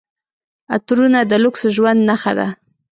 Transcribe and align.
عطرونه 0.75 1.19
د 1.31 1.33
لوکس 1.43 1.61
ژوند 1.75 1.99
نښه 2.09 2.33
ده. 2.39 2.47